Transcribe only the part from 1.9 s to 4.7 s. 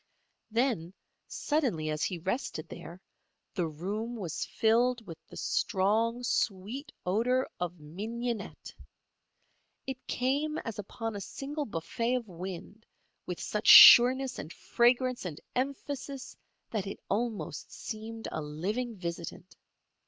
as he rested there, the room was